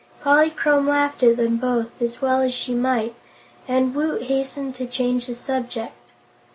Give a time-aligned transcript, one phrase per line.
[0.23, 3.13] Polychrome laughed at them both, as well she might,
[3.67, 5.93] and Woot hastened to change the subject.